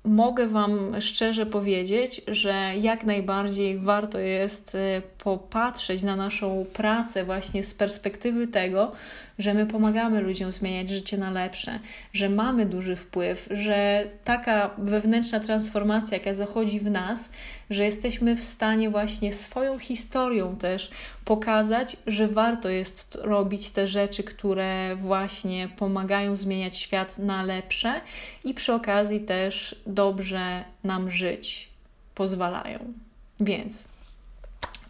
mogę 0.04 0.48
Wam 0.48 1.02
szczerze 1.02 1.46
powiedzieć, 1.46 2.22
że 2.28 2.74
jak 2.82 3.04
najbardziej 3.04 3.78
warto 3.78 4.20
jest 4.20 4.76
e, 4.76 5.02
popatrzeć 5.18 6.04
na 6.04 6.16
naszą 6.16 6.66
pracę 6.74 7.24
właśnie 7.24 7.64
z 7.64 7.74
perspektywy 7.74 8.48
tego, 8.48 8.92
że 9.40 9.54
my 9.54 9.66
pomagamy 9.66 10.22
ludziom 10.22 10.52
zmieniać 10.52 10.90
życie 10.90 11.18
na 11.18 11.32
lepsze, 11.32 11.80
że 12.14 12.30
mamy 12.30 12.66
duży 12.66 12.96
wpływ, 12.96 13.48
że 13.52 14.08
taka 14.24 14.70
wewnętrzna 14.78 15.40
transformacja, 15.40 16.18
jaka 16.18 16.34
zachodzi 16.34 16.80
w 16.80 16.92
nas, 16.92 17.32
że 17.70 17.86
jesteśmy 17.86 18.36
w 18.36 18.44
stanie 18.44 18.90
właśnie 18.90 19.34
swoją 19.34 19.80
historią 19.80 20.56
też 20.56 20.90
pokazać, 21.26 21.98
że 22.08 22.28
warto 22.28 22.70
jest 22.70 23.18
robić 23.22 23.70
te 23.70 23.88
rzeczy, 23.88 24.24
które 24.24 24.96
właśnie 24.96 25.70
pomagają 25.78 26.36
zmieniać 26.36 26.78
świat 26.78 27.18
na 27.18 27.44
lepsze 27.44 28.02
i 28.44 28.54
przy 28.54 28.74
okazji 28.74 29.20
też 29.20 29.82
dobrze 29.88 30.64
nam 30.84 31.12
żyć 31.12 31.70
pozwalają. 32.16 32.94
Więc 33.40 33.84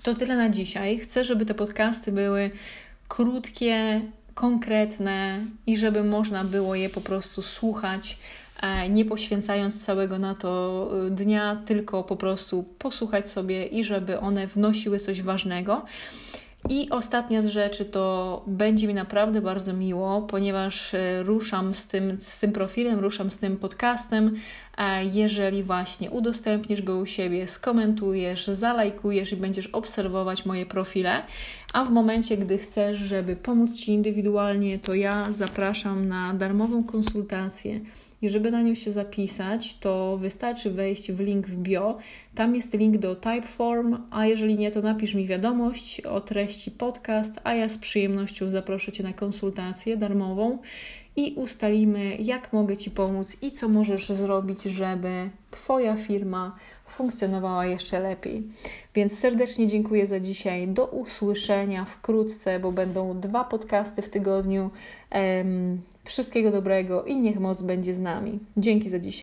to 0.04 0.16
tyle 0.16 0.36
na 0.36 0.50
dzisiaj. 0.50 1.00
Chcę, 1.00 1.26
żeby 1.26 1.46
te 1.46 1.54
podcasty 1.54 2.12
były 2.12 2.52
krótkie, 3.08 4.02
konkretne 4.36 5.40
i 5.68 5.78
żeby 5.78 6.04
można 6.04 6.44
było 6.44 6.76
je 6.76 6.90
po 6.90 7.02
prostu 7.02 7.42
słuchać, 7.42 8.18
e, 8.62 8.90
nie 8.90 9.06
poświęcając 9.06 9.86
całego 9.86 10.20
na 10.20 10.36
to 10.36 10.92
e, 11.08 11.10
dnia, 11.10 11.62
tylko 11.66 12.04
po 12.04 12.16
prostu 12.16 12.64
posłuchać 12.80 13.30
sobie 13.30 13.66
i 13.66 13.84
żeby 13.84 14.20
one 14.20 14.48
wnosiły 14.48 15.00
coś 15.00 15.22
ważnego. 15.22 15.86
I 16.70 16.90
ostatnia 16.90 17.42
z 17.42 17.48
rzeczy 17.48 17.86
to 17.86 18.44
będzie 18.48 18.88
mi 18.88 18.94
naprawdę 18.94 19.42
bardzo 19.42 19.74
miło, 19.74 20.22
ponieważ 20.22 20.94
e, 20.94 21.24
ruszam 21.24 21.74
z 21.74 21.88
tym, 21.88 22.18
z 22.22 22.40
tym 22.40 22.52
profilem, 22.52 23.00
ruszam 23.00 23.32
z 23.32 23.38
tym 23.38 23.58
podcastem. 23.58 24.36
Jeżeli 25.14 25.64
właśnie 25.64 26.12
udostępnisz 26.12 26.82
go 26.82 26.98
u 26.98 27.06
siebie, 27.06 27.48
skomentujesz, 27.48 28.48
zalajkujesz 28.48 29.32
i 29.32 29.36
będziesz 29.36 29.68
obserwować 29.68 30.46
moje 30.46 30.66
profile, 30.66 31.22
a 31.76 31.86
w 31.86 31.92
momencie, 31.92 32.38
gdy 32.38 32.58
chcesz, 32.58 32.98
żeby 32.98 33.36
pomóc 33.36 33.76
Ci 33.76 33.92
indywidualnie, 33.92 34.80
to 34.80 34.94
ja 34.94 35.32
zapraszam 35.32 36.06
na 36.06 36.34
darmową 36.34 36.84
konsultację 36.84 37.80
i 38.22 38.30
żeby 38.30 38.52
na 38.52 38.62
nią 38.62 38.76
się 38.76 38.92
zapisać, 38.92 39.78
to 39.80 40.18
wystarczy 40.18 40.72
wejść 40.72 41.12
w 41.12 41.20
link 41.20 41.48
w 41.48 41.58
bio. 41.58 41.98
Tam 42.36 42.56
jest 42.56 42.74
link 42.74 42.98
do 42.98 43.16
Typeform, 43.16 43.98
a 44.12 44.26
jeżeli 44.26 44.58
nie, 44.58 44.72
to 44.72 44.82
napisz 44.82 45.14
mi 45.14 45.28
wiadomość 45.28 46.02
o 46.02 46.22
treści 46.22 46.72
podcast, 46.72 47.34
a 47.44 47.54
ja 47.54 47.70
z 47.70 47.78
przyjemnością 47.78 48.50
zaproszę 48.50 48.92
Cię 48.92 49.04
na 49.04 49.14
konsultację 49.14 49.98
darmową 49.98 50.58
i 51.16 51.34
ustalimy, 51.36 52.16
jak 52.16 52.54
mogę 52.54 52.78
Ci 52.78 52.92
pomóc 52.92 53.38
i 53.42 53.52
co 53.52 53.70
możesz 53.70 54.10
zrobić, 54.10 54.64
żeby 54.64 55.30
Twoja 55.52 55.98
firma 55.98 56.56
funkcjonowała 56.86 57.66
jeszcze 57.66 58.00
lepiej. 58.00 58.44
Więc 58.96 59.20
serdecznie 59.20 59.68
dziękuję 59.68 60.08
za 60.08 60.20
dzisiaj. 60.20 60.68
Do 60.68 60.86
usłyszenia 60.86 61.86
wkrótce, 61.86 62.60
bo 62.60 62.72
będą 62.72 63.20
dwa 63.20 63.44
podcasty 63.44 64.02
w 64.02 64.10
tygodniu. 64.10 64.70
Wszystkiego 66.04 66.52
dobrego 66.52 67.04
i 67.04 67.18
niech 67.18 67.40
moc 67.40 67.62
będzie 67.62 67.94
z 67.94 68.00
nami. 68.00 68.40
Dzięki 68.58 68.90
za 68.90 69.00
dzisiaj. 69.00 69.14